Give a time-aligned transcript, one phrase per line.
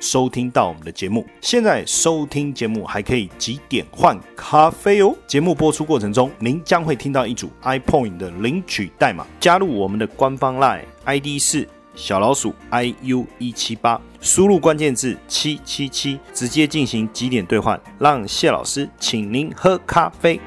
[0.00, 5.14] 收听到我们的节目，现在收听节目还可以几点换咖啡哦。
[5.26, 20.40] 节目播出过程中，您将会听到一组 iPoint 的领取代码，加入我们的官方 Line ID 是小老鼠 iu 一七八，输入关键字七七七，直接进行几点兑换，让谢老师请您喝咖啡。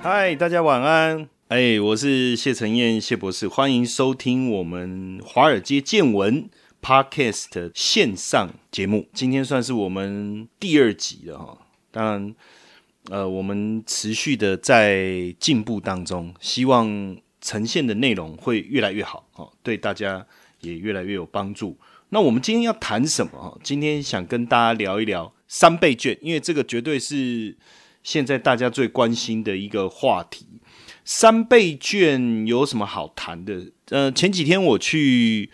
[0.00, 1.28] 嗨，大家晚安。
[1.48, 6.48] 哎，我是谢承彦谢博士，欢迎收听我们华尔街见闻。
[6.84, 11.58] Podcast 线上节目，今天算是我们第二集了哈。
[11.90, 12.34] 当然，
[13.08, 20.26] 呃，我们持续的在进步当中，希望呈现的内容会越来越好哈，对大家
[20.60, 21.74] 也越来越有帮助。
[22.10, 23.58] 那我们今天要谈什么哈？
[23.62, 27.56] 今天想跟大家聊一聊三倍券，因为这个绝对是
[28.02, 30.46] 现在大家最关心的一个话题。
[31.02, 33.72] 三倍券有什么好谈的？
[33.88, 35.48] 呃，前几天我去。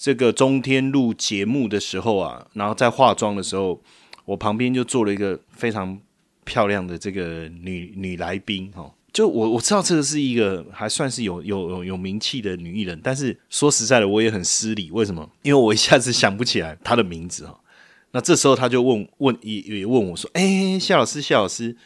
[0.00, 3.82] 这个中天录节目的时候啊，然后在化妆的时候，
[4.24, 5.98] 我旁边就坐了一个非常
[6.44, 8.94] 漂亮的这个女女来宾哦。
[9.12, 14.88] 就我我知道这个是一个还算是有有有有名气的女艺人，但是说实在的，我也很失礼。
[14.92, 15.28] 为什么？
[15.42, 17.58] 因为我一下子想不起来她的名字哈。
[18.12, 21.76] 那这时候他就问问也也问我说：“哎，谢老师，谢老师，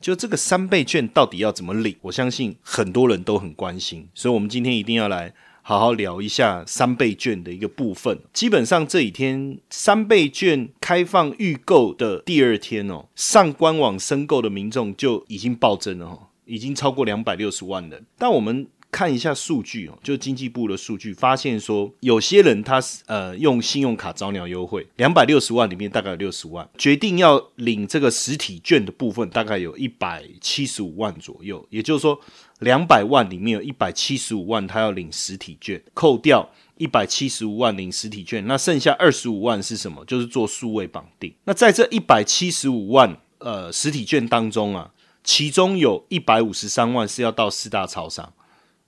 [0.00, 5.34] 就这个三倍券到底要怎么领？”我相信很多人都很关心，所以我们今天一定要来。
[5.68, 8.18] 好好聊一下三倍券的一个部分。
[8.32, 18.02] 基本上这几天三倍券开放预购的第二天哦，上官网申购的民众就已经暴增了哦，已经超过两百六十万人。
[18.16, 31.66] 但我们看一下数据哦，就经济部的数据，发现说有些人他是呃用信用卡早鸟优惠，两百六十万里面大概有六十万决定要领这个实体券的部分，大概有一百七十五万左右。
[31.68, 32.18] 也就是说。
[32.58, 40.04] 两百万里面有一百七十五万，他要领实体券，扣掉一百七十五万领实体券，那剩下二十五万是什么？
[40.04, 41.32] 就是做数位绑定。
[41.44, 44.90] 那在这一百七十五万呃实体券当中啊，
[45.22, 48.32] 其中有一百五十三万是要到四大超商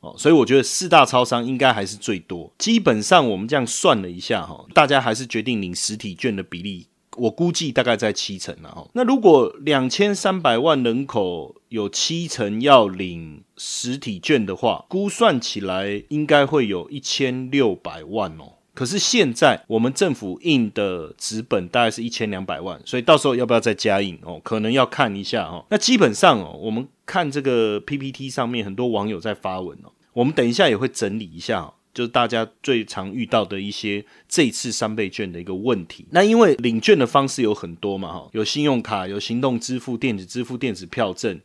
[0.00, 2.52] 哦，所以我觉得四大超商应该还是最多。
[2.58, 6.86] 基本上我们这样算了一下哈，大家还是决定领实体券的比例。
[7.16, 8.86] 我估计大概在七成了哈。
[8.94, 18.54] 那如果两千三百万人口有七成要领实体券的话，估算起来应该会有一千六百万哦。
[18.72, 24.40] 可是现在我们政府印的纸本大概是一千两百万，所以到时候要不要再加印哦？
[24.42, 25.66] 可能要看一下哦。
[25.68, 31.74] 那基本上哦，我们看这个 PPT 上面很多网友在发文哦，我们等一下也会整理一下哦。
[31.92, 36.06] 就是大家最常遇到的一些这次三倍券的一个问题。
[36.10, 41.40] 那因为领券的方式有很多嘛，哈，有信用卡、有行动支付、电子支付、电子票证，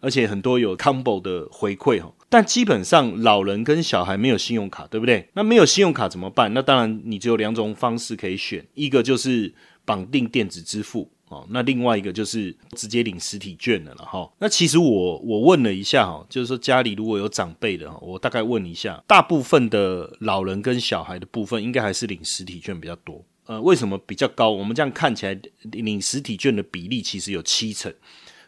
[0.00, 2.12] 而且很多有 combo 的回馈哈。
[2.28, 5.28] 但基本上老人跟小孩没有信用卡，对不对？
[5.34, 6.54] 那没有信用卡怎么办？
[6.54, 9.52] 那当然你只有两种方式可以选，一个就是
[9.84, 11.10] 绑定电子支付。
[11.30, 14.28] 哦，那另外一个就是直接领实体券的了哈。
[14.40, 23.24] 那其实我我问了一下哈，就是说家里如果有长辈的哈，我大概问一下，大部分的老人跟小孩的部分，应该还是领实体券比较多。
[23.46, 24.50] 呃，为什么比较高？
[24.50, 27.94] 我们这样看起来，领实体券的比例其实有七成。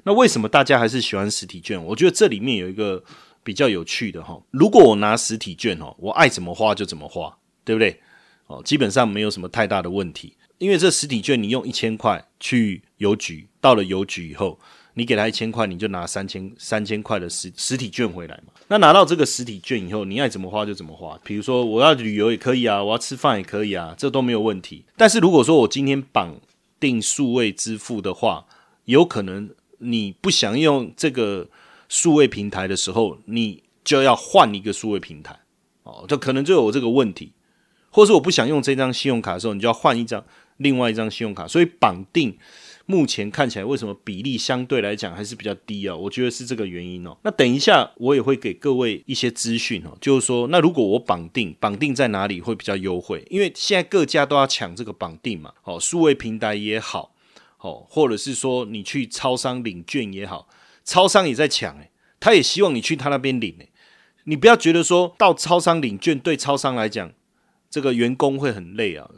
[0.02, 1.80] 那为什么大家还是喜欢实体券？
[1.84, 3.00] 我觉得这里面有一个
[3.44, 4.36] 比较有趣的哈。
[4.50, 7.32] 如果我拿实体券哦，我爱怎么花就怎么花，
[7.64, 8.00] 对不对？
[8.48, 10.36] 哦，基本上没有什么太大的问题。
[10.62, 14.56] 因为这实体券，你用一千块去邮局，到了邮局以后，
[14.94, 18.52] 你给他一千块，你就拿三千三千块的实实体券回来嘛。
[18.68, 21.18] 那拿到这个实体券以后，你爱怎么花就怎么花。
[21.24, 24.84] 比如说我要旅游也可以啊，我要吃饭也可以啊，这都没有问题。
[24.96, 26.40] 但是如果说我今天绑
[26.78, 28.46] 定数位支付的话，
[28.84, 31.48] 有可能你不想用这个
[31.88, 35.40] 数位平台的时候，你就要换一个数位平台
[35.82, 37.32] 哦，就可能就有这个问题，
[37.90, 40.24] 或是我不想用这张信用卡的时候，你就要换一张。
[40.58, 42.36] 另外一张信用卡，所以绑定
[42.86, 45.96] 目前看起来为什么比例相对来讲还是比较低啊？
[45.96, 47.16] 我觉得是这个原因哦。
[47.22, 53.24] 那等一下我也会给各位一些资讯哦，就是说，那如果我绑定，绑定在哪里会比较优惠？
[53.30, 57.14] 因为现在各家都要抢这个绑定嘛，哦，数位平台也好，
[57.58, 60.48] 哦，或者是说你去超商领券也好，
[60.84, 63.68] 超商也在抢诶，他也希望你去他那边领诶。
[64.24, 67.12] 你不要觉得说到超商领券对超商来讲，
[67.70, 69.08] 这个员工会很累啊。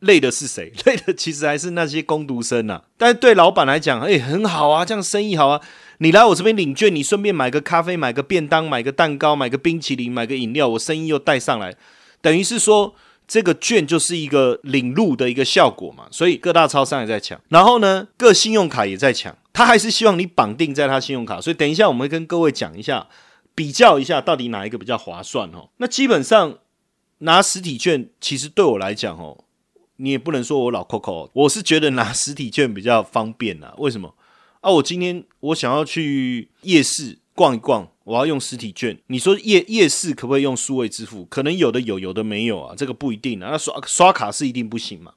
[0.00, 0.72] 累的是谁？
[0.84, 2.82] 累的其实还是那些工读生呐。
[2.98, 5.60] 但是对老板来讲，哎，很好啊，这样生意好啊。
[5.98, 11.76] 你来我这边领券，你顺便买个咖啡、买个便当、买个蛋糕、买个冰淇淋、买个饮料，我生意又带上来，
[12.22, 12.94] 等于是说
[13.28, 16.06] 这个券就是一个领路的一个效果嘛。
[16.10, 21.38] 所以各大超商也在抢，然后呢，各信用卡也在抢，他还是希望你绑定在他信用卡。
[21.38, 23.06] 所以等一下我们会跟各位讲一下，
[23.54, 25.68] 比较一下到底哪一个比较划算哦。
[25.76, 26.56] 那基本上
[27.18, 29.44] 拿实体券，其实对我来讲哦。
[30.00, 33.74] 你也不能说我老 Coco，我是觉得拿实体券比较方便啊。
[33.76, 34.14] 为什么
[34.62, 34.70] 啊？
[34.70, 38.98] 我今天我想要去夜市逛一逛，我要用实体券。
[39.08, 41.26] 你说夜夜市可不可以用数位支付？
[41.26, 43.50] 可能有的有，有的没有啊，这个不一定啊。
[43.50, 45.12] 那刷刷卡是一定不行嘛？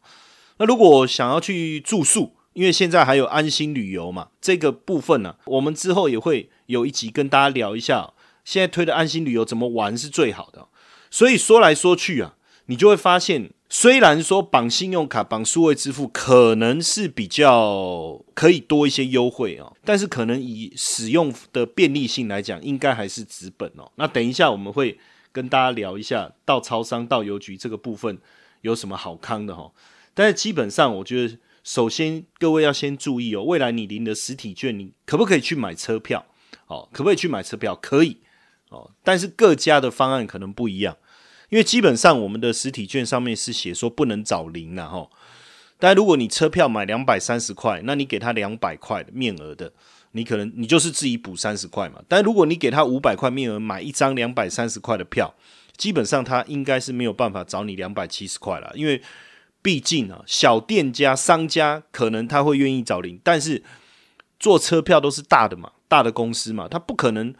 [0.57, 8.11] 那如果想要去住宿，因为现在还有安心旅游嘛，这个部分呢，我们之后也会有一集跟大家聊一下，
[8.43, 10.67] 现在推的安心旅游怎么玩是最好的。
[11.09, 13.51] 所以说来说去啊，你就会发现。
[13.75, 23.91] 虽然说绑信用卡、绑数位支付可能是比较可以多一些优惠哦，但是可能以使用的便利性来讲，应该还是纸本哦。
[23.95, 24.99] 那等一下我们会
[25.31, 28.19] 跟大家聊一下到超商、到邮局这个部分
[28.61, 29.71] 有什么好康的哈。
[30.13, 36.23] 但是基本上，我觉得首先各位要先注意哦，未来你领的实体券，你可不可以去买车票？
[36.67, 37.75] 哦，可不可以去买车票？
[37.77, 38.19] 可以
[38.69, 40.95] 哦，但是各家的方案可能不一样。
[41.53, 45.07] 因为基本上我们的实体券上面是写说不能找零的哈，
[45.77, 49.71] 但如果你车票买两百三十块，那你给他两百块的面额的，
[50.13, 52.01] 你可能你就是自己补三十块嘛。
[52.07, 55.31] 但如果你给他五百块面额买一张两百三十块的票，
[55.77, 58.99] 基本上他应该是没有办法找你两百七十块了，因为
[59.61, 63.61] 毕竟啊，小店家商家可能他会愿意找零，但是
[64.39, 67.31] 做车票都是大的嘛，大的公司嘛，他不可能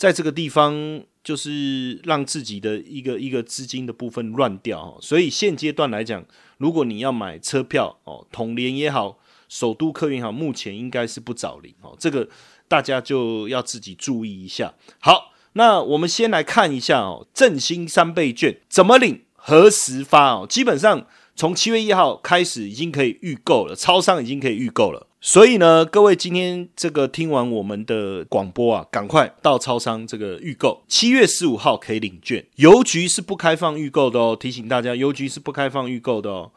[0.00, 1.04] 在这个地方。
[1.22, 6.24] 就是让自己的一个一个资金的部分乱掉，所以现阶段来讲，
[6.56, 12.26] 如果你要买车票哦，统联也好，首都客运好，目前应该是不找零哦，这个
[12.66, 14.72] 大家就要自己注意一下。
[14.98, 20.46] 好，那我们先来看一下哦，振兴三倍券怎么领，何时发哦？
[20.48, 21.06] 基本上
[21.36, 25.06] 从七月一号开始已经可以预购了，超商已经可以预购了。
[25.22, 32.42] 所以呢，各位今天这个听完我们的广播啊，赶快到超商这个预购，七月十五号可以领券。
[32.56, 36.52] 邮局是不开放预购的哦，提醒大家，邮局是不开放预购的哦。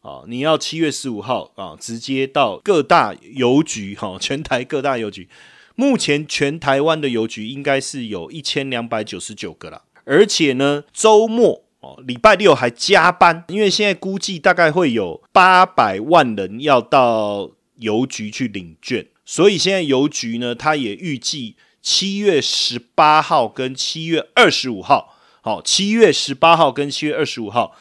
[0.00, 5.28] 啊，你要七月十五号啊，直接到各大邮局哈， 全台各大邮局，
[5.76, 17.52] 目前全台湾的邮局应该是有一千两百九十九个了，而且呢，周末哦，礼拜六还加班，因为现在估计大概会有八百万人要到。
[17.78, 27.74] 邮局去领券，所以现在邮局呢，它也预计七月十八号跟七月二十五号，好，七月十八号跟七月二十五号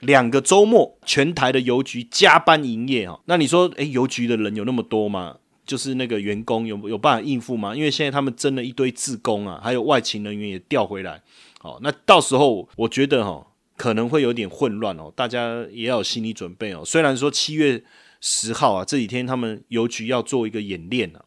[0.00, 3.18] 两个周末，全台的邮局加班营业啊。
[3.26, 5.36] 那你说，诶，邮局的人有那么多吗？
[5.66, 7.74] 就是那个员工有有办法应付吗？
[7.76, 11.20] 因为现在他们征了一堆自工啊，还有外勤人员也调回来，
[11.58, 13.46] 好，那到时候我觉得哈，
[13.76, 16.82] 可能会有点混乱哦，大家也要有心理准备哦。
[16.84, 17.82] 虽然说七月。
[18.24, 21.24] 十号啊，这几天他们邮局要做一个演练啊，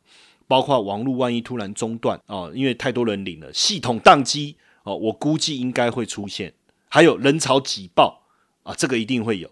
[0.47, 6.53] 包括网络万一突然中断哦，因为太多人领了，系统宕机哦，我估计应该会出现，
[6.87, 8.23] 还有人潮挤爆
[8.63, 9.51] 啊，这个一定会有。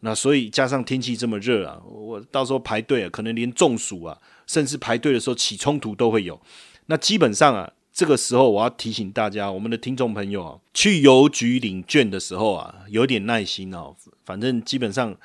[0.00, 4.18] 那所以加上天气这么热啊，我到时候排队啊，可能连中暑啊，
[4.48, 6.40] 甚至排队的时候起冲突都会有。
[6.86, 15.16] 那基本上啊，这个时候我要提醒大家，我们的听众朋友啊，去邮局领券的时候啊，有点耐心哦，反正基本上。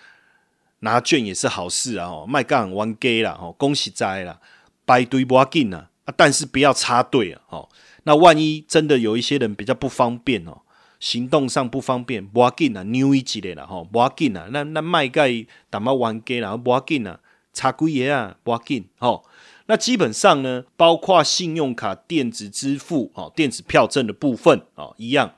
[0.79, 2.07] 拿券也是好事啊！
[2.07, 3.37] 哦，卖杠玩 gay 啦！
[3.41, 4.39] 哦，恭喜在啦，
[4.85, 5.89] 排队不要紧啊！
[6.05, 7.41] 啊，但是不要插队啊！
[7.49, 7.69] 哦，
[8.03, 10.61] 那万一真的有一些人比较不方便哦，
[10.99, 13.65] 行动上不方便，不要紧啊，扭一级的啦！
[13.65, 14.47] 吼，不要紧啊！
[14.51, 17.19] 那那卖盖打嘛玩 gay 啦，不要紧啊，
[17.53, 19.25] 插几页啊，不要紧吼。
[19.69, 25.33] 那基本上呢，包括信用卡、电子支付、哦，电子票证的部分哦，一样。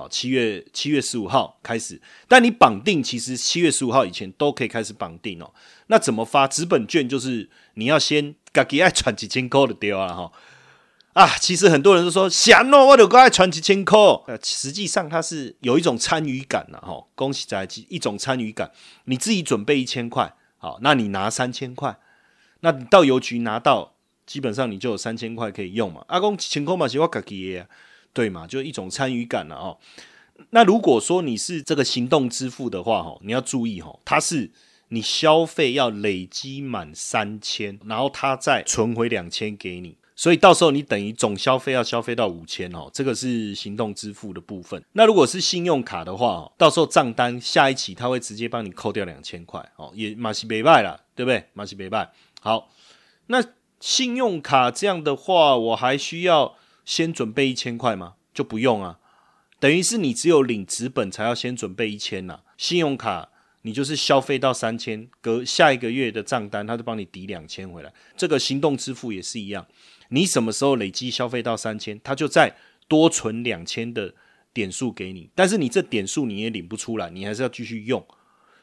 [0.00, 5.52] 好，七月七月十五号开始，但你绑定其实七月十五号以前都可以开始绑定哦。
[5.88, 7.06] 那怎么发纸本券？
[7.06, 10.32] 就是你要先自己爱传几千块的丢啊哈
[11.12, 11.36] 啊！
[11.38, 13.98] 其实很多人都说想哦，我都该传几千块。
[14.26, 17.04] 呃，实际上它是有一种参与感的哈。
[17.14, 18.72] 恭喜在一种参与感，
[19.04, 21.94] 你自己准备一千块，好，那你拿三千块，
[22.60, 23.92] 那你到邮局拿到，
[24.24, 26.02] 基本上你就有三千块可以用嘛。
[26.08, 27.68] 阿公千块嘛是我自己的。
[28.12, 29.78] 对嘛，就一种参与感了哦。
[30.50, 34.50] 那如果说你是这个行动支付的话，哈，你要注意哈，它是
[34.88, 42.90] 你消费要累积满三千，然后它再存回两千给你，所以到时候你等于总消费要消费到五千哦。
[42.92, 44.82] 这个是行动支付的部分。
[44.92, 51.44] 那如果是信用卡的话，到时候账单下一期它会直接帮你扣掉两千块哦，也马西北拜了，对不对？
[51.52, 52.10] 马西北拜。
[52.40, 52.70] 好，
[53.26, 53.44] 那
[53.78, 56.56] 信用卡这样的话，我还需要
[56.90, 58.14] 先准备一千块吗？
[58.34, 58.98] 就不用啊，
[59.60, 62.40] 等于是你只有领纸本才要先准备一千呐。
[62.58, 63.28] 信用卡
[63.62, 67.92] 你就是消费到三千，隔下一个月的账单，他就帮你抵两千回来。
[68.16, 69.64] 这个行动支付也是一样，
[70.08, 72.56] 你什么时候累积消费到三千，他就再
[72.88, 74.12] 多存两千的
[74.52, 75.30] 点数给你。
[75.36, 78.04] 但是你这点数你也领不出来，你还是要继续用。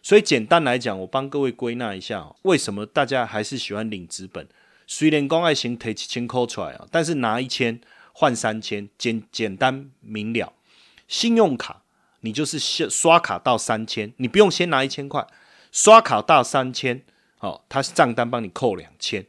[0.03, 4.45] 所以简单来讲，我帮各位归纳一下，为什么大家还是喜欢领纸本？
[4.85, 7.79] 虽然公爱型提几千扣出来啊，但是拿一千
[8.19, 10.51] 换三千，简简单明了。
[11.07, 11.83] 信用卡
[12.21, 15.27] 你就是先刷卡到三千，你不用先拿一千块，
[15.71, 17.03] 刷卡到三千，
[17.41, 19.23] 哦，他账单帮你扣两千。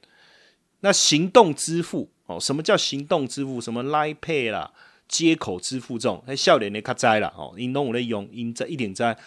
[0.81, 3.61] 那行动支付哦，什么叫行动支付？
[3.61, 4.73] 什么 Line Pay 啦，
[5.07, 9.19] 接口支付这种，那笑脸的卡在啦哦，因拢有咧用，因在一点在。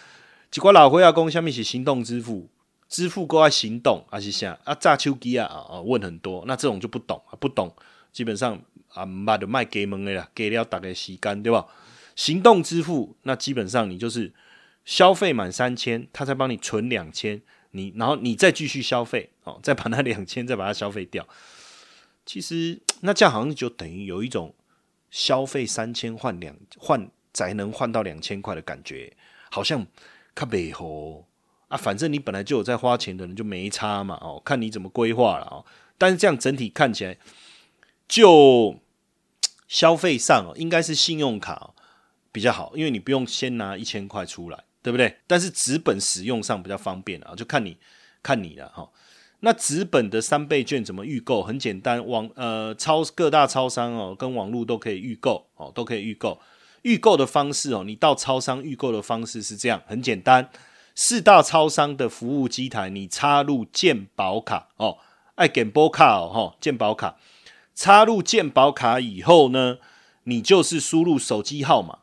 [0.50, 2.48] 几个老会要讲下面是行动支付。
[2.88, 4.74] 支付过爱行动还是啥啊？
[4.74, 5.80] 炸手机啊啊！
[5.80, 7.72] 问很多，那这种就不懂啊，不懂，
[8.12, 11.66] 基本上啊，卖就卖给门的啦，给了大概洗干对吧？
[12.14, 14.32] 行动支付那基本上你就是
[14.84, 17.40] 消费满三千，他才帮你存两千，
[17.70, 21.26] 你然后你再继续消费哦，再把那两千再把它消费掉。
[22.26, 24.54] 其实那这样好像就等于有一种
[25.10, 29.16] 消费三千换两换才能换到两千块的感觉，
[29.50, 29.86] 好像
[30.34, 31.26] 卡背后。
[31.68, 35.64] 啊，反正你本来就有在花钱的人就没差嘛，哦，看你怎么规划了哦。
[35.96, 37.16] 但是这样整体看起来，
[38.12, 38.76] 就
[39.66, 41.70] 消费上哦，应该是信用卡
[42.30, 45.16] 比较好，因为你不用先拿一千块出来，对不对？
[45.26, 47.78] 但是纸本使用上比较方便啊，就看你
[48.22, 48.90] 看你了哈。
[49.40, 51.42] 那纸本的三倍券怎么预购？
[51.42, 56.38] 很简单，网呃超各大超商哦，跟网络都可以预购哦，都可以预购。
[56.82, 60.50] 预购的方式哦，你到超商预购的方式是这样，很简单。
[60.94, 64.98] 四大超商的服务机台，你插入健保卡哦，
[65.36, 67.16] 爱健保卡哦，哈，健保卡
[67.74, 69.78] 插入健保卡以后呢，
[70.24, 71.98] 你就是输入手机号码，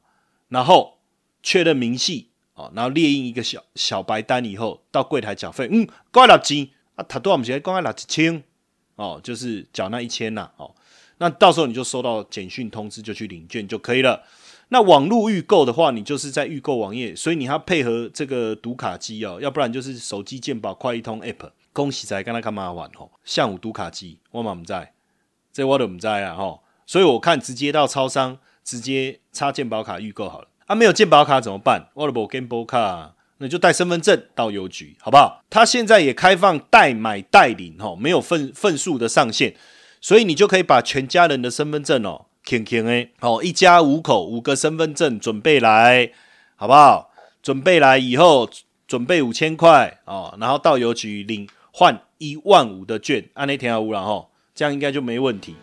[0.50, 0.98] 然后
[1.42, 7.62] 确认明细哦，然后列印一个小小白单以后，到柜台缴费，嗯，够六千啊，他多少钱？
[7.62, 8.44] 够六千
[8.96, 10.74] 哦，就是缴那一千呐，哦，
[11.20, 14.24] 那到时候你就收到简讯通知，就去领券就可以了。
[14.72, 21.52] 那网络预购的话，你就是在预购网页，所以你要配合这个读卡机哦，要不然就是手机健保快一通 App。
[21.72, 23.12] 恭喜仔跟他干嘛玩吼？
[23.24, 24.94] 下午读卡机，我嘛唔在，
[25.60, 26.64] 这我都唔在啊吼。
[26.86, 30.48] 所以我看直接到超商直接插健保卡预购好了。
[30.66, 31.90] 啊，没有健保卡怎么办？
[31.94, 35.44] 我冇健保卡，那就带身份证到邮局，好不好？
[35.50, 39.56] 他现在也开放代买代领吼，没有份份数的上限，
[40.00, 42.28] 所以你就可以把全家人的身份证哦。
[42.44, 46.12] 轻轻诶，好，一家五口五个身份证准备来，
[46.56, 47.12] 好不好？
[47.44, 48.50] 准备来以后，
[48.88, 54.28] 准备五千块哦，然后到邮局领换一万五的券，按那填好五了哈，
[54.60, 55.56] 这样应该就没问题。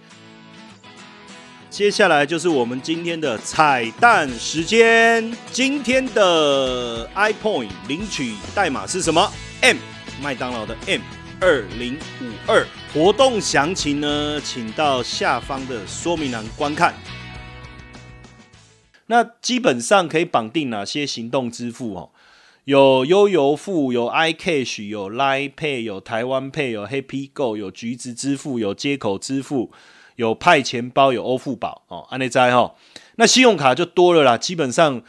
[1.68, 9.76] 接下来就是我们今天的彩蛋时间，今天的 iPoint 领取代码是什么？M
[10.22, 11.02] 麦当劳的 M。
[11.42, 16.94] 二零五二活动详情呢，请到下方的说明栏观看。
[19.08, 22.10] 那基本上可以绑定哪些行动支付哦？
[22.66, 29.70] 有悠游付，有 iCash，有 Line Pay，有台湾 Pay，有 Happy Go，有橘子支付，有接口支付，
[30.16, 32.04] 有派钱包，有欧付宝哦。
[32.10, 32.74] 安内在哈，
[33.18, 34.36] 那信用卡就多了啦。
[34.36, 35.00] 基本上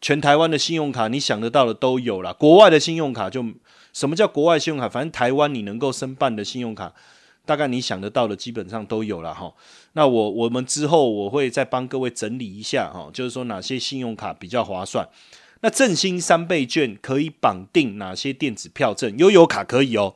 [0.00, 2.32] 全台湾的信用卡，你想得到的都有啦。
[2.32, 3.44] 国外的信用卡就。
[3.92, 4.88] 什么叫国外信用卡？
[4.88, 6.94] 反正台湾你能够申办的信用卡，
[7.44, 9.52] 大概你想得到的基本上都有了哈。
[9.92, 15.06] 那我我们之后我会再帮各位整理一下哈，就是说哪些信用卡比较划算。
[15.60, 19.16] 那振兴三倍券可以绑定哪些电子票证？
[19.16, 20.14] 悠游卡可以哦，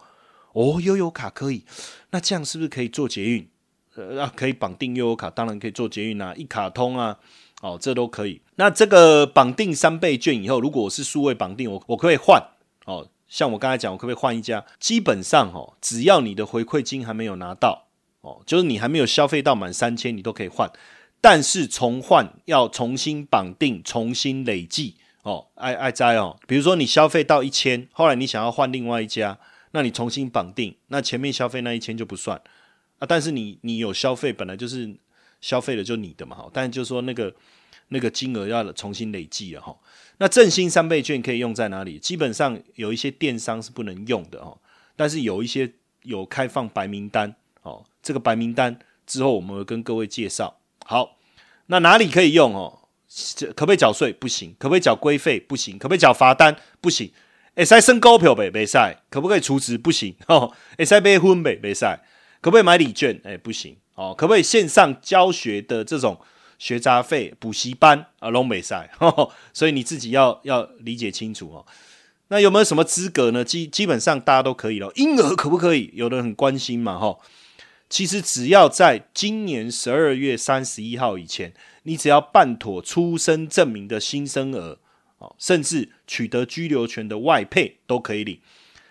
[0.52, 1.64] 哦，悠游卡可以。
[2.11, 3.49] 那这样是不是可以做捷运？
[3.94, 7.18] 呃，可以绑定悠游卡，当然可以做捷运啊，一卡通啊，
[7.61, 8.40] 哦，这都可以。
[8.56, 12.42] 那这个绑定三倍券以后，如果我是数位绑定，我我可以换
[12.87, 13.09] 哦。
[13.28, 14.64] 像我刚才讲，我可不可以换一家？
[14.80, 17.87] 基本上哦，只要你的回馈金还没有拿到
[18.23, 20.68] 哦，就是你还没有消费到满三千，你都可以换。
[21.20, 26.38] 但是重换要重新绑定、重新累计哦，爱爱摘哦。
[26.46, 29.38] 比如说你消费到一千，后来你想要换另外一家，
[29.72, 32.40] 那你重新绑定，那前面消费那一千就不算
[32.98, 33.06] 啊。
[33.06, 34.96] 但是你你有消费，本来就是
[35.40, 36.36] 消费了就你的嘛。
[36.36, 37.34] 哈但就是就说那个
[37.88, 39.76] 那个金额要重新累计了哈。
[40.18, 41.98] 那振兴三倍券可以用在哪里？
[41.98, 44.58] 基本上有一些电商是不能用的哦，
[44.96, 45.72] 但是有一些
[46.02, 47.84] 有开放白名单哦。
[48.02, 50.58] 这个白名单之后我们会跟各位介绍。
[50.84, 51.18] 好，
[51.66, 52.79] 那哪里可以用哦？
[53.56, 54.12] 可不可以缴税？
[54.12, 54.54] 不行。
[54.58, 55.40] 可不可以缴规费？
[55.40, 55.76] 不行。
[55.78, 56.56] 可不可以缴罚单？
[56.80, 57.10] 不行。
[57.54, 59.02] 哎，塞升高票呗，没赛。
[59.10, 59.76] 可不可以储值？
[59.76, 60.14] 不行。
[60.28, 62.02] 哦，哎，塞备婚呗，没赛。
[62.40, 63.20] 可不可以买礼券？
[63.24, 64.14] 哎，不行哦。
[64.16, 66.20] 可不可以线上教学的这种
[66.58, 68.30] 学杂费补习班啊？
[68.30, 68.90] 龙美赛，
[69.52, 71.66] 所以你自己要要理解清楚哦。
[72.28, 73.44] 那有没有什么资格呢？
[73.44, 74.92] 基基本上大家都可以了。
[74.94, 75.90] 婴儿可不可以？
[75.94, 77.18] 有的很关心嘛，哈。
[77.90, 84.78] 其实只要在今年十二月三十一号以前，你只要办妥出生证明的新生儿，
[85.18, 88.38] 哦，甚至取得居留权的外配都可以领。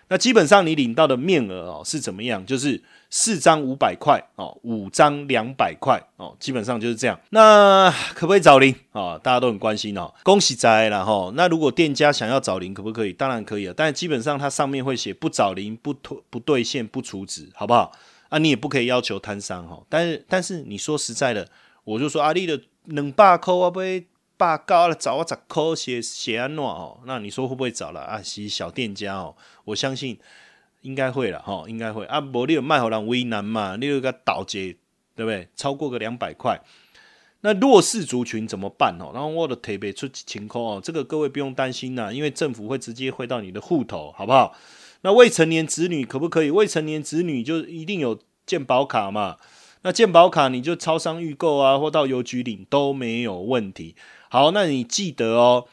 [0.08, 2.44] 那基本上你领到的面额哦是怎么样？
[2.44, 7.18] 就是四张五百块哦，五张两百块哦，基本上就是这样。
[7.30, 9.16] 那可不可以找零啊？
[9.16, 10.12] 大家都很关心哦。
[10.24, 11.32] 恭喜在了哈。
[11.34, 13.12] 那如果店家想要找零，可不可以？
[13.12, 13.74] 当然可以啊。
[13.74, 17.92] 但基本上它上面会写不找零、不退、不兑现、不处置，好不好？
[18.30, 19.84] 啊，你也不可以要求摊商哈。
[19.88, 21.48] 但是，但是你说实在的，
[21.84, 24.06] 我就说阿丽的两百块我不会。
[24.40, 28.22] 八高了找我十块写写安诺哦，那你说会不会找了啊？
[28.22, 30.18] 其实小店家哦，我相信
[30.80, 32.18] 应该会了哈，应该会啊。
[32.20, 34.74] 无你有卖好人为难嘛，你有个倒结
[35.14, 35.46] 对不对？
[35.54, 36.58] 超过个两百块，
[37.42, 39.10] 那弱势族群怎么办哦？
[39.12, 44.56] 然后我的特别出情况哦，这个各位不用担心呐，因为政府会直接汇到你的户头，好不好？
[45.02, 46.50] 那未成年子女可不可以？
[46.50, 49.36] 未成年子女就一定有健保卡嘛？
[49.82, 53.96] 那健保卡你就超商预购啊，或到邮局领都没有问题。
[54.28, 55.66] 好，那你记得哦，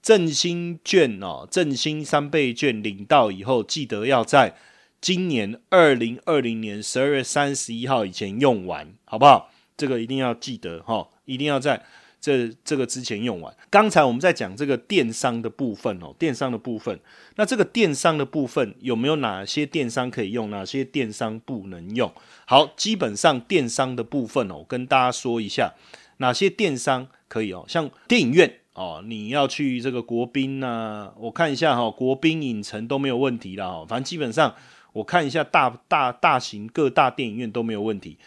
[0.00, 4.56] 振兴券哦，振兴三倍券领到以后，记得要在
[5.00, 9.50] 今年二零二零年十二月三十一号以前用完，好不好？
[9.76, 11.82] 这个一定要记得哈，一定要在
[12.20, 13.54] 这这个之前用完。
[13.70, 17.00] 刚才我们在讲这个电商的部分哦，电商的部分，
[17.36, 22.12] 那这个电商的部分有没有哪些电商可以用，哪些电商不能用？
[22.46, 25.74] 好，基本上电商的部分哦，跟大家说一下
[26.18, 27.08] 哪些电商。
[27.30, 33.86] 可以哦，像电影院哦，你要去这个国宾呐，我看一下哈，国宾影城都没有问题了哈。
[33.88, 34.52] 反正基本上
[34.92, 38.18] 我看一下大大大型各大电影院都没有问题。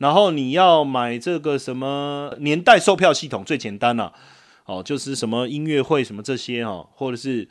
[0.00, 4.12] 然后你要买这个什么年代售票系统最简单了
[4.64, 7.46] 哦，就是什么音乐会什么这些哈，或者是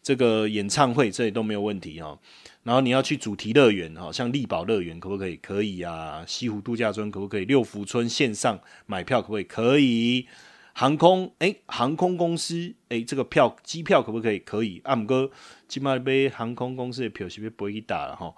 [0.00, 2.16] 这个演唱会这里都没有问题哈。
[2.62, 5.36] 然后你要去主题乐园哈，像力宝乐园可不可以？
[5.38, 6.22] 可以啊。
[6.24, 7.44] 西湖度假村可不可以？
[7.44, 9.44] 六福村线上买票可不可以？
[9.44, 10.28] 可以。
[10.74, 14.38] 航空哎，航空公司哎，这个票机票可不可以？
[14.38, 14.80] 可以。
[14.84, 15.28] 阿姆哥
[15.66, 18.32] 起码被航空公司的票是不是不会打了哈？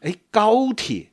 [0.00, 1.08] 哎，高铁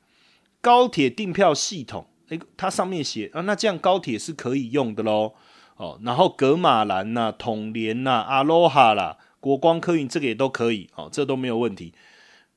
[0.61, 5.33] 高铁订票系统哎，它上面写啊，那这样高铁是可以用的喽。
[5.75, 11.93] 哦，然后格马兰呐、统联呐、阿罗哈啦、国光客运这个也都可以哦，这都没有问题。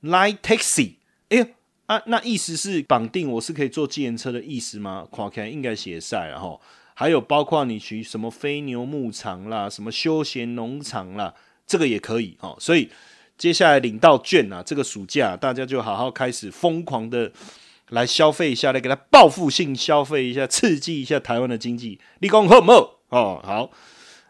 [0.02, 0.96] Line taxi
[1.30, 1.54] 哎
[1.86, 5.08] 啊，那意思是绑定我是可以坐计程车的意思吗？
[5.10, 6.60] 看起来应该写晒然后。
[6.96, 11.34] 还有包括你去什么飞牛牧场啦，什么休闲农场啦，
[11.66, 12.56] 这个也可以哦。
[12.60, 12.88] 所以
[13.36, 17.32] 接下来领到券啊，这个暑假大家就好好开始疯狂的
[17.90, 22.00] 来消费一下，来给他报复性消费一下，刺激一下台湾的经济。
[22.20, 23.70] 立功好冇哦，好。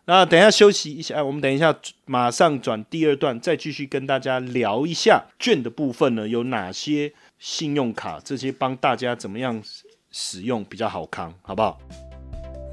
[0.07, 9.63] 那等一下休息一下，我们等一下马上转第二段，再继续跟大家聊一下券的部分呢，有哪些信用卡这些帮大家怎么样
[10.11, 11.81] 使用比较好康，好不好？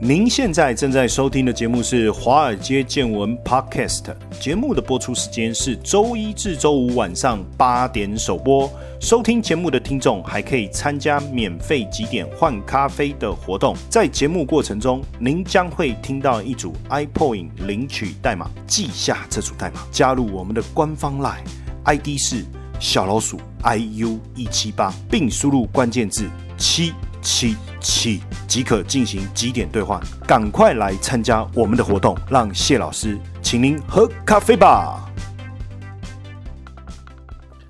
[0.04, 4.06] 您现在正在收听的节目是《华尔街见闻》Podcast，
[4.40, 8.68] 节目的播出时间是周一至周五晚上八点首播。
[9.00, 22.44] 收听节目的听众还可以参加免费几点换咖啡的活动，在节目过程中，您将会听到一组 iPoint 领取代码，记下这组代码，加入我们的官方 Line，ID 是
[22.80, 26.92] 小老鼠 iu 一七八，并输入关键字七。
[27.22, 35.08] 七七即可进行几点兑换，赶快来参加我们的活动，让谢老师请您喝咖啡吧。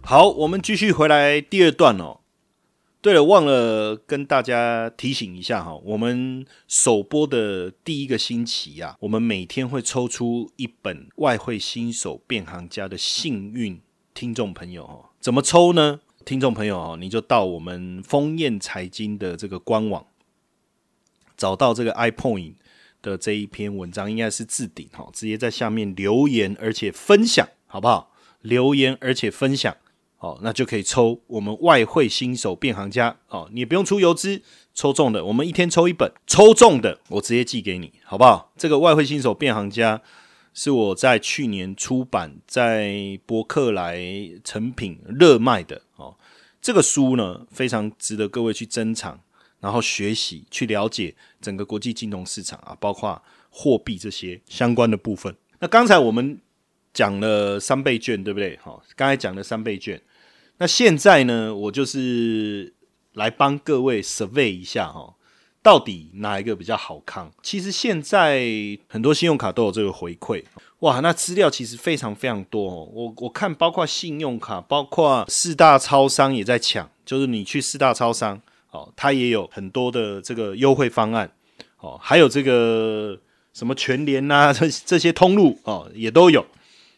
[0.01, 2.17] 好，我们继续回来第二段哦。
[3.01, 13.81] 对了，忘了跟大家提醒一下哈，我们首播的第一个星期呀，我们每天会抽出一本外汇新手变行家的幸运
[14.13, 15.05] 听众朋友哦。
[15.19, 16.01] 怎么抽呢？
[16.23, 20.05] 听众朋友哦，你就到我们丰燕财经的这个官网，
[21.35, 22.53] 找到这个 iPoint
[23.01, 28.11] 的这一篇文章，应该是置顶哈，直接在下面留言，而且分享，好不好？
[28.41, 29.75] 留言而且分享，
[30.17, 34.41] 好，那就可以抽我们外汇新手变行家哦，你不用出邮资，
[34.73, 38.51] 抽中的我们一天抽一本，抽中的我直接寄给你，好不好？
[38.57, 40.01] 这个外汇新手变行家。
[40.53, 44.01] 是我在去年出版在博客来
[44.43, 46.17] 成品热卖的哦，
[46.61, 49.19] 这个书呢非常值得各位去珍藏，
[49.59, 55.35] 然后学习去了解整个国际金融市场啊，包括货币这些相关的部分。
[55.59, 56.39] 那刚才我们
[56.93, 58.57] 讲了三倍券，对不对？
[58.61, 60.01] 好，刚才讲了三倍券，
[60.57, 62.73] 那现在呢，我就是
[63.13, 65.15] 来帮各位 survey 一下哈，
[65.63, 67.31] 到底哪一个比较好看？
[67.43, 68.47] 其实现在
[68.87, 70.43] 很多信用卡都有这个回馈，
[70.79, 72.89] 哇，那资料其实非常非常多哦。
[72.91, 81.31] 我我看包括信用卡，包括四大超商也在抢，就是你去四大超商哦，它也有很多的这个优惠方案
[81.79, 83.19] 哦，还有这个
[83.53, 86.45] 什么全联呐，这这些通路哦也都有。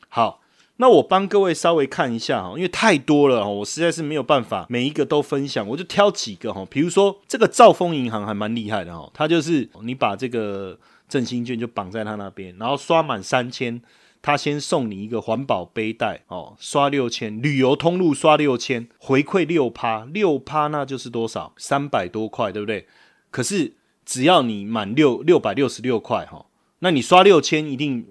[0.08, 0.40] 好。
[0.84, 6.68] 那我帮各位稍微看一下哈，因为太多了哈，我实在是没有办法每一个都分享，我就挑几个哈。
[6.70, 13.82] 比如说这个兆丰银行还蛮厉害的哈，它就是你把这个振兴券就绑在他那边，然后刷满三千，
[14.22, 21.54] 他先送你一个环保背带哦，刷六千，旅游通路刷六千，回馈六趴，六趴那就是多少？
[21.56, 22.86] 三百多块，对不对？
[23.32, 26.48] 可是只要你满六六百六十六块哈，
[26.80, 28.06] 那你刷六千一定。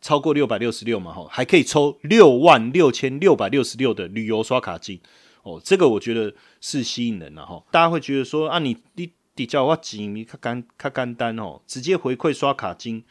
[0.00, 5.00] 超过六百六十六嘛，哈，还可以抽六万六千六百六十六的旅游刷卡金
[5.42, 7.62] 哦，这个我觉得是吸引人的哈。
[7.70, 13.02] 大家会觉得说啊，你你你叫我紧，你看干看干单哦，直接回馈刷卡金，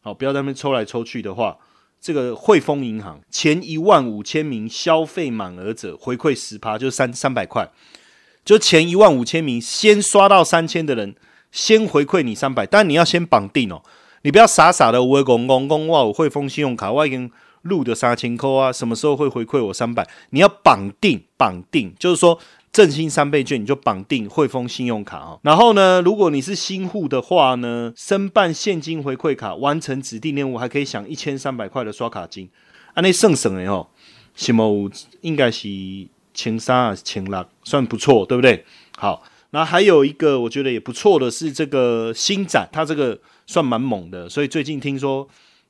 [0.00, 1.58] 好，不要在那边抽来抽去的话，
[2.00, 7.70] 这个汇丰银行前一万五千名消费满额者回馈十趴，就三三百块，
[8.44, 11.14] 就前一万五千名先刷到三千的人，
[11.50, 13.82] 先回馈你三百，但你要先绑定哦。
[14.22, 16.02] 你不要傻傻的，我讲讲讲哇！
[16.02, 17.30] 我汇丰信用卡我已经
[17.62, 20.06] 录的三千扣啊，什么时候会回馈我三百？
[20.30, 22.38] 你要绑定绑定，就是说
[22.72, 25.38] 振兴三倍券，你就绑定汇丰信用卡哦。
[25.42, 32.50] 然后呢，如果你是新户的话呢，申办现金回馈卡，完成指定任务还可以享一千三百块的刷卡金。
[32.94, 33.86] 啊，那省省的哦，
[34.34, 35.68] 什么应该是
[36.34, 38.64] 千三千六，算不错，对不对？
[38.96, 43.20] 好，那还有一个我觉得也不错的是这个新展，它这个。
[43.48, 45.26] 算蛮猛的，所以最近听说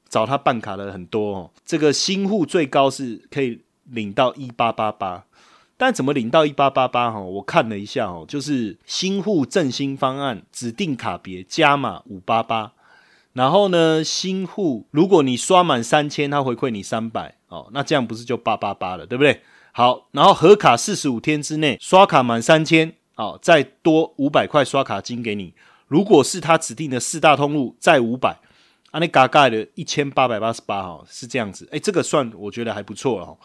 [0.09, 1.51] 找他办卡的很多哦。
[1.65, 5.25] 这个新户最高是可以领到一八八八，
[5.77, 7.21] 但怎么领到一八八八哈？
[7.21, 12.73] 我看了一下哦，就是新户振兴方案指定卡别加码五八八，
[13.35, 19.41] 然后呢，新户如果你刷满三千，他回馈你三百哦，那这样不是就八八八了，对不对？
[19.71, 25.55] 好，然后合卡四十五天之内刷卡满三千哦，再多五百块刷卡金给你。
[25.89, 28.39] 如果是他指定的四大通路，再五百，
[28.91, 33.39] 啊，那嘎嘎的一千八百八十八哈，是这样子，哎，这个算我觉得还不错哦，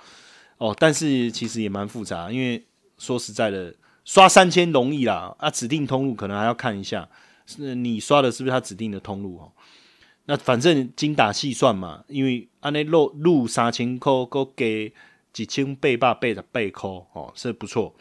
[0.58, 2.64] 哦，但是其实也蛮复杂，因为
[2.98, 3.74] 说实在的，
[4.06, 7.08] 刷三千容易啦，啊，指定通路可能还要看一下，
[7.46, 9.52] 是你刷的是不是他指定的通路哦？
[10.26, 14.94] 那反正精打细算嘛，因为按那路路三千块，够给
[15.34, 17.94] 几千倍八倍的倍扣哦，是不错。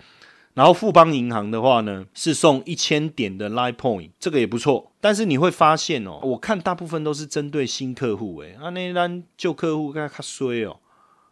[0.54, 4.92] 然后富邦银行的话呢，是送一千点的 Line Point，这个也不错。
[5.00, 10.78] 但是你会发现哦，我看大部分都是针对新客户，诶，啊，那单旧客户该他衰哦，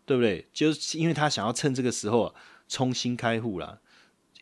[0.06, 0.46] 对不对？
[0.52, 2.34] 就是因为他想要趁这个时候啊
[2.66, 3.78] 冲新开户啦。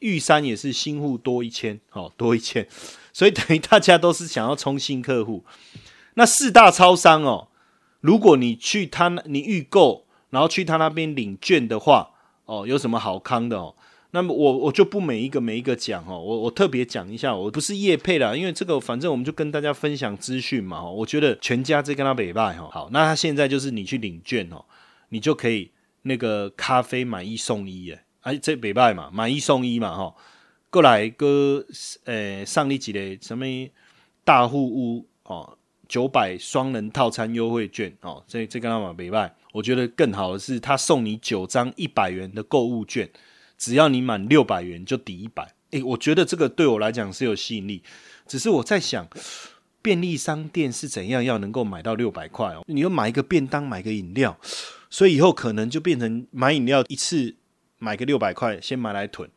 [0.01, 2.69] 玉山也是新户多一千，哦，多一千，
[3.12, 5.45] 所以等于大家都是想要冲新客户。
[6.14, 7.49] 那四大超商哦，
[8.01, 12.11] 如果你去他你预购，然后去他那边领券的话，
[12.45, 13.75] 哦，有什么好康的哦？
[14.12, 20.83] 那么我我就不每一个每一个讲哦，我我特别讲一下，我不是叶配啦，因为这个反正我们就跟大家分享资讯嘛。
[20.83, 24.64] 我觉得全家这跟他北拜哈，好，那他现在就是你去领券哦，
[25.11, 25.71] 你就可以
[26.03, 30.14] 那个咖啡买一送一耶，哎，这北拜嘛，买一送一嘛哈，
[30.71, 31.62] 过来个
[32.05, 33.44] 呃上一集的什么
[34.25, 43.07] 大户屋哦，九百双人套餐优惠券哦，这这跟他买北拜，我觉得更好的是他送你九张一百元的购物券。
[43.59, 47.83] 只要你满六百元就抵一百，诶，我觉得这个对我来讲是有吸引力。
[48.27, 49.07] 只是我在想，
[49.83, 52.62] 便利商店是怎样要能够买到六百块哦？
[52.68, 54.38] 你要买一个便当，买个饮料，
[54.88, 57.35] 所以以后可能就变成买饮料一次
[57.79, 59.29] 买个六百块，先买来囤，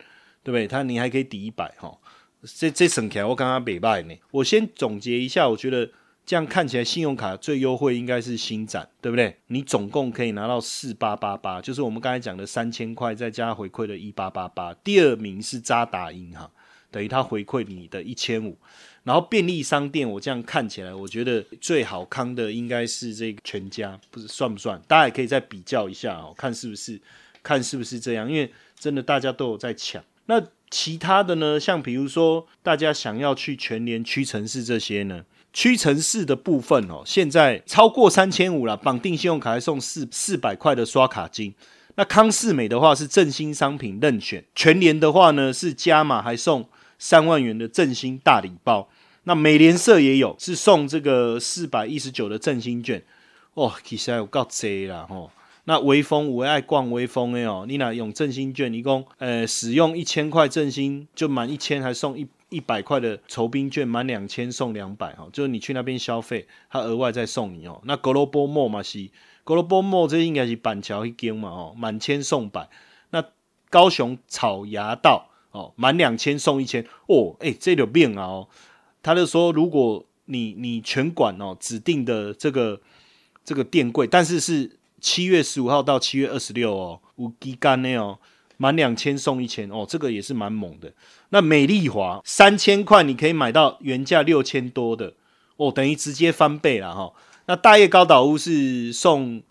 [0.44, 0.68] 对不对？
[0.68, 1.98] 他你还可以抵一百哈，
[2.44, 4.16] 这这省起来我刚刚北拜呢。
[4.32, 5.90] 我先总结一下，我觉得。
[6.26, 9.36] 这样看起来，信用卡最优惠应该是新展，对不对？
[9.48, 14.74] 你总共可以拿到四八八八，就是我们刚才讲的三千块，再加回馈的一八八八。
[14.76, 16.50] 第二名是渣打银行，
[16.90, 18.58] 等于它回馈你的一千五。
[19.04, 24.80] 然后便利商店，我这样看起来，我觉得最好康的应该是这个全家，不是算不算？
[24.88, 27.02] 大家也可以再比较一下哦，看是不是，
[27.42, 30.02] 看是不是这样，因为真的大家都有在抢。
[30.28, 31.60] 那其他的呢？
[31.60, 35.26] 像比如说，大家想要去全联、屈臣氏这些呢？
[35.54, 41.54] 屈臣氏的部分哦，现在超过三千五了，绑定信用卡还送四四百块的刷卡金。
[41.96, 48.88] 那康士美的话是振兴商品任选，全联的话呢是加码还送三万元的振兴大礼包。
[49.26, 53.04] 那美联社也有是送这个四百一十九的振兴券
[53.54, 55.30] 哦，其实有够贼了吼。
[55.72, 67.80] 那微风我爱逛微风的哦，你拿用振兴券，一共呃使用一千块振兴就满一千，还送一一百块的酬宾券，满两千送两百哈，就是你去那边消费，他额外再送你哦。
[67.86, 68.98] 那 Global Mall 嘛是
[69.46, 72.68] Global Mall 这应该是板桥一间嘛哦，满千送百。
[73.12, 73.24] 那
[73.70, 78.50] 高雄草芽道哦，满两千送一千哦，哎，这有变啊哦。
[79.02, 82.82] 他就说，如果你你全馆哦指定的这个
[83.46, 84.81] 这个店柜，但是是。
[85.02, 88.20] 七月十五号到七月二十六哦，五 G 干呢哦，
[88.58, 90.94] 满两千送一千哦，这个也是蛮猛的。
[91.30, 95.14] 那美丽华三千块你可以买到原价六千多的
[95.58, 97.12] 哦，等于直接翻倍了哈。
[97.48, 99.42] 那大叶高岛屋是送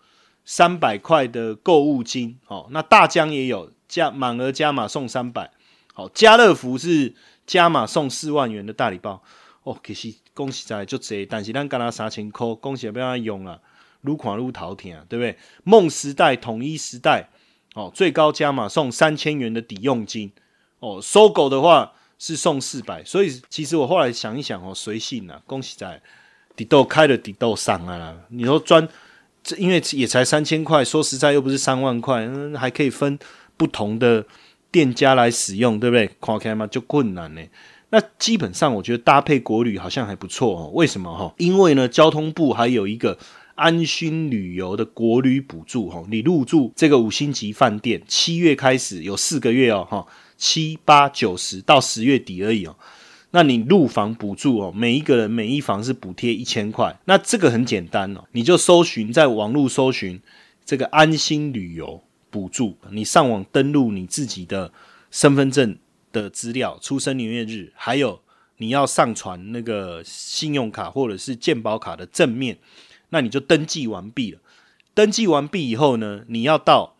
[0.45, 5.51] 三百块的购物金哦，那大江也有加满额加码送三百，
[5.93, 7.13] 好，家乐福是
[7.45, 9.21] 加码送四万元的大礼包
[9.63, 13.61] 哦，其实恭喜在就这，但是咱干他三千块，恭喜不要用了。
[14.01, 15.37] 撸款撸淘田啊，对不对？
[15.63, 17.29] 梦时代、统一时代，
[17.75, 20.31] 哦，最高加码送三千元的抵用金，
[20.79, 26.01] 哦，搜狗的话是送四百，所以其实我后来想一想哦，随性啊，恭喜在
[26.55, 28.15] 底豆开了底豆上啊。
[28.29, 28.87] 你说专
[29.43, 33.19] 这因为也才三千块，说实在又不是三万块，嗯，还可以分
[33.55, 34.25] 不同的
[34.71, 36.07] 店家来使用，对不对？
[36.19, 37.41] 跨开嘛就困难呢。
[37.91, 40.71] 那基本上我觉得搭配国旅好像还不错哦。
[40.73, 41.33] 为什么哈？
[41.37, 43.17] 因为呢，交通部还有一个。
[43.55, 52.75] 安心旅游的国旅补助，哈，你入住这个五星级饭店，七月开始有四个月哦，哈，七八九十到十月底而已哦。
[53.31, 56.99] 那你入房补助哦，每一个人每一房是补贴一千块。
[57.05, 60.19] 那这个很简单哦，你就搜寻在网络搜寻
[60.65, 64.73] 这个安心旅游补助，你上网登录你自己的
[65.11, 65.77] 身份证
[66.11, 68.19] 的资料、出生年月日，还有
[68.57, 72.57] 你要上传那个信用卡或者是健保卡的正面。
[73.11, 74.39] 那你就登记完毕了。
[74.93, 76.97] 登记完毕以后呢，你要到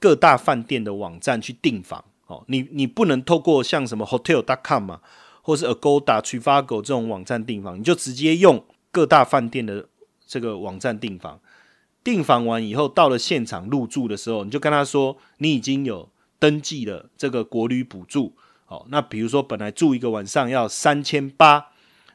[0.00, 2.42] 各大饭店的网站去订房哦。
[2.48, 5.00] 你你不能透过像什么 Hotel.com 嘛，
[5.42, 9.86] 或是 Agoda、Trivago 这种网站订房，你就直接用各大饭店的
[10.26, 11.38] 这个网站订房。
[12.02, 18.34] 订房完以后，到了现场入住的时候，你就跟他说你已经有登记了这个国旅补助。
[18.66, 21.68] 哦，那比如说本来住一个晚上要三千八，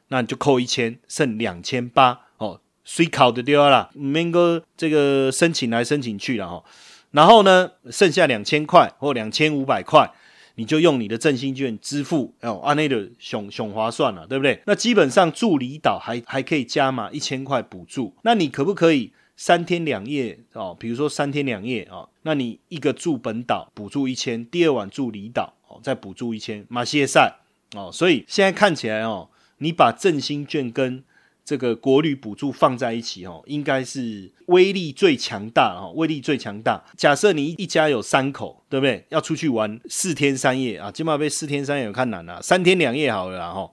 [0.10, 2.28] 那你就扣一千，剩两千八。
[2.38, 6.64] 哦随考的掉了，免个这个申请来申请去了哈，
[7.12, 10.12] 然后呢，剩下两千块或两千五百块，
[10.56, 14.62] 你就用你的振兴券支付哦，按那个熊熊划算了，对不对？
[14.66, 20.76] 那基本上住离岛还还可以加码一千块补助，那你可不可以三天两夜哦？
[20.80, 27.38] 比如说三天两夜哦，那你一个住本岛补助一千，第二晚住离岛哦，再补助一千，马歇赛
[27.76, 31.04] 哦，所以现在看起来哦，你把振兴券跟
[31.46, 36.82] 这个国旅补助放在一起哦，应该是威力最强大哦，威力最强大。
[36.96, 39.06] 假设你一家有三口，对不对？
[39.10, 43.70] 要出去玩四天三夜啊，起码被四天三夜有看难了，三天两夜好了哈。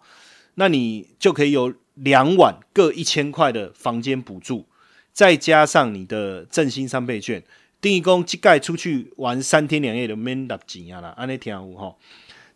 [0.57, 4.67] 那你就可以有两晚各一千块的房间补助，
[5.13, 7.41] 再加上你的振兴三倍券，
[7.81, 11.95] 定义工即盖出去玩三天两夜的 man 得钱啊啦，安尼听有哈。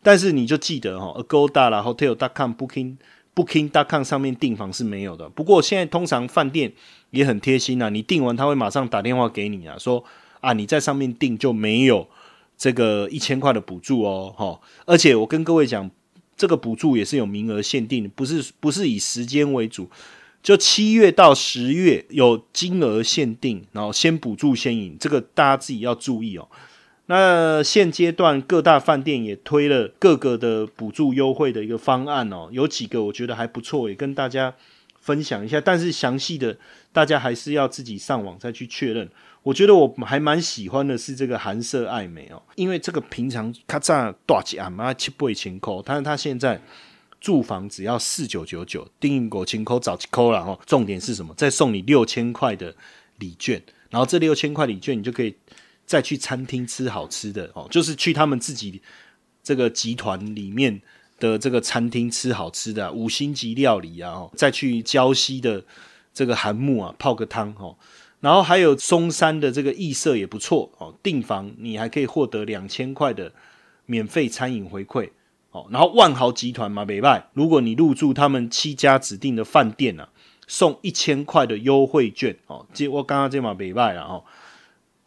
[0.03, 2.97] 但是你就记得哈，Agoda 啦，Hotel.com Booking。
[3.35, 6.73] Booking.com 上面订房是没有的，不过现在通常饭店
[7.11, 10.05] 也很贴心啊，你订完他会马上打电话给你啊，说
[10.41, 12.09] 啊你在上面订就没有
[12.57, 15.91] 这个一千块的补助哦，哈，而且我跟各位讲，
[16.37, 19.91] 这个补助也是有名额限定，不是不是以时间为主，
[20.41, 26.49] 就七月到十月有金额限定，然后先补助先赢，这个大家自己要注意哦。
[27.07, 34.55] 那现阶段各大饭店也推了各个的补助优惠的一个方案哦，有几个我觉得还不错，也跟大家
[35.01, 35.61] 分享一下。
[35.61, 36.57] 但是详细的
[36.93, 39.07] 大家还是要自己上网再去确认。
[39.43, 46.59] 我觉得我还蛮喜欢的是这个韩舍爱美哦，因为这个平常咔嚓多少钱嘛，七倍钱扣，但是他现在
[47.21, 50.59] 住房只要四九九九，订过钱扣早扣了哦。
[50.65, 51.35] 重点是什么？
[51.35, 52.75] 再送你六千块的
[53.19, 55.35] 礼券，然后这六千块礼券你就可以。
[55.87, 58.81] 再去餐厅吃好吃的哦，就是去他们自己
[59.43, 60.81] 这个集团里面
[61.19, 65.63] 的这个餐厅吃好吃的五星级料理啊，哦，再去礁溪的
[66.13, 67.77] 这个韩木啊泡个汤哦，
[68.21, 73.31] 然后还有松山的这个艺舍也不错哦，订房你还可以获得两千块的
[73.87, 75.11] 免费餐饮回馈
[75.51, 80.09] 哦，然后万豪集团嘛，北拜，如果你入住他们七家指定的饭店啊，
[80.47, 84.25] 送一千块的优惠券哦，这我刚刚这嘛北拜了哦。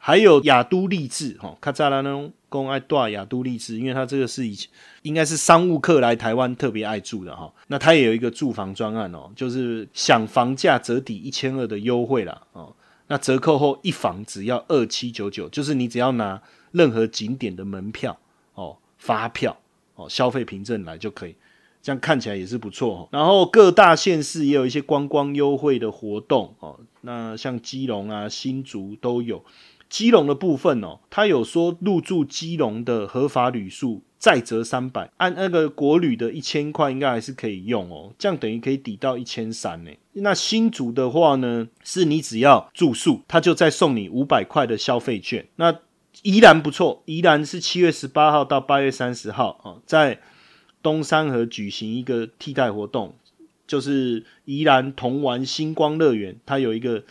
[0.08, 4.70] 还有雅都丽致哈，卡扎拉呢公爱多雅都丽致，因为它这个是以前
[5.02, 7.54] 应该是商务客来台湾特别爱住的哈。
[7.67, 12.74] 那它也有一个住房专案哦，就是享房价折抵一千二的优惠啦哦。
[13.08, 16.41] 那折扣后一房只要二七九九，就是你只要拿
[16.72, 18.17] 任何景点的门票
[18.54, 19.58] 哦、发票
[19.96, 21.36] 哦、消费凭证来就可以。
[21.82, 23.10] 这样看起来也是不错。
[23.12, 26.80] 然后各大县市也有一些观光优惠的活动哦。
[27.02, 29.43] 那像基隆啊、新竹都有。
[29.89, 38.13] 基隆的部分哦，他有说入住基隆的合法旅宿再折三百，按那个国旅的一千块应该还是可以用哦。
[38.17, 39.91] 这样等于可以抵到一千三呢。
[40.13, 45.47] 那新竹的话呢，是你只要住宿，他就再送你五百块的消费券。
[45.58, 45.80] 那
[46.23, 50.19] 宜兰不错，宜兰是七月十八号到八月三十号啊，在。
[50.84, 53.13] 东山河举行一个替代活动，
[53.65, 57.04] 就是宜兰同玩星光乐园，它有一个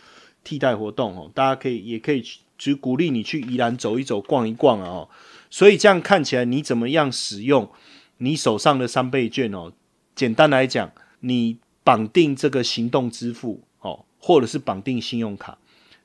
[0.43, 5.09] 替代活动哦，大家可以也可以去，只鼓励你去宜兰走一走、逛一逛啊哦。
[5.49, 7.69] 所以这样看起来，你怎么样使用
[8.17, 9.71] 你手上的三倍券哦？
[10.15, 10.91] 简单来讲，
[11.21, 15.57] 你绑定这个行动支付哦，或者是绑定信用卡，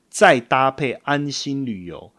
[0.09, 2.11] 再搭配安心旅游，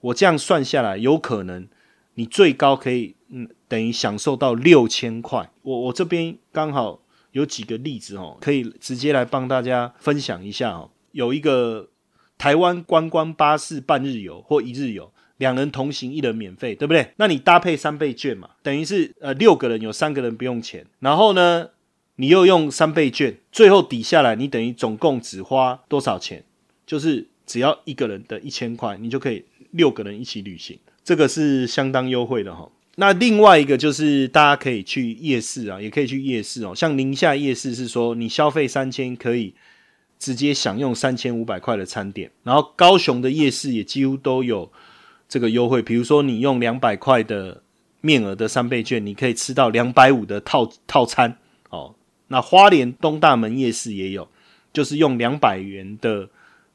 [0.00, 1.68] 我这样算下来，有可能
[2.14, 3.14] 你最高可以。
[3.28, 5.50] 嗯，等于享受到六千块。
[5.62, 7.00] 我我这边刚好
[7.32, 10.88] 有几个例子哦，可以直接来帮大家分享一下哦。
[11.10, 11.88] 有一个
[12.38, 17.12] 台湾观光巴士半日游或一日游，两人同行一人免费，对不对？
[17.16, 20.86] 那你搭配三倍券嘛，等于是呃六个人有三个人不用钱。
[21.00, 21.68] 然后呢，
[22.16, 26.44] 你又用三倍券，最后抵下来，你等于总共只花多少钱？
[26.86, 32.70] 就是只要一个人的一千块，你就可以六个人一起旅行，这个是相当优惠的哈。
[32.98, 36.74] 那另外一个就是大家可以去夜市啊，也可以去夜市哦。
[36.74, 39.52] 像宁夏夜市是说，你消费三千可以
[40.18, 42.30] 直接享用三千五百块的餐点。
[42.42, 44.70] 然后高雄的夜市也几乎都有
[45.28, 47.62] 这个优惠，比如说你用两百块的
[48.00, 51.38] 面额的三倍券，你可以吃到两百五的套套餐
[51.70, 51.94] 哦。
[52.28, 54.28] 那花莲东大门夜市也有，
[54.72, 56.28] 就是用两百元的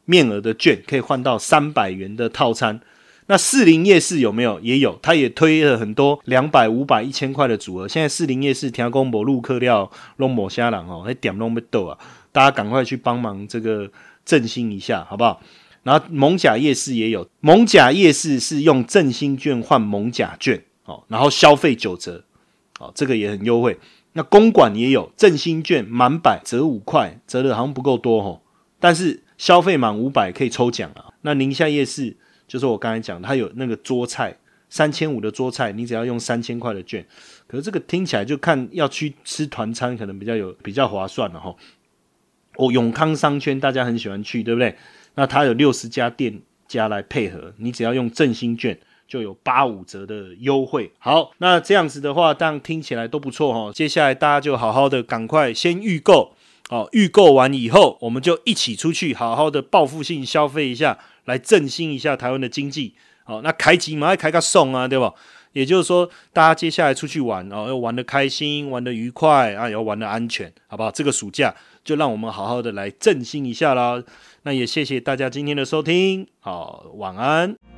[0.06, 2.82] 面额的券，可以换到三百元的套餐。
[3.27, 4.60] 那四零夜市有没有？
[4.60, 7.88] 也有，他也推了很多两百、五百、一千块的组合。
[7.88, 11.97] 现在四零夜市天公伯路客料弄某虾郎哦，那点弄不逗啊！
[12.32, 13.91] 大家赶快去帮忙这个
[14.26, 15.41] 振兴一下，好不好？
[15.84, 22.24] 然后蒙甲夜市也有，蒙甲夜市是用振兴券换蒙甲券哦，然后消费九折
[22.80, 23.80] 哦，这个也很优惠。
[24.13, 28.41] 那公馆也有振兴券，满百折五块，折的好像不够多哦，
[28.80, 31.13] 但是消费满五百可以抽奖啊。
[31.22, 32.17] 那宁夏夜市。
[32.48, 34.36] 就是我刚才讲，它有那个桌菜
[34.70, 37.02] 三千五的桌菜，你只要用三千块的券。
[37.48, 41.50] 可是这个听起来就看要去吃团餐，可能比较有比较划算了哈。
[41.50, 41.56] 哦，
[42.69, 44.76] 永康商圈大家很喜欢去，对不对？
[45.15, 50.91] 那它有六十家店家来配合，你只要用振兴券就有八五折的优惠。
[51.00, 53.71] 好，那这样子的话，当然听起来都不错哈。
[53.71, 56.36] 接下来大家就好好的赶快先预购，
[56.67, 61.00] 好，预购完以后，我们就一起出去好好的报复性消费一下。
[61.26, 65.13] 来振兴一下台湾的经济，好，那开机嘛，开个送啊，对吧？
[65.54, 70.89] 也就是说，大家接下来出去玩哦，要玩的开心，玩的愉快啊，要玩的安全，好不好？
[70.89, 74.04] 这个暑假就让我们好好的来振兴一下啦。
[74.44, 77.71] 那也谢谢大家今天的收听，好，晚安。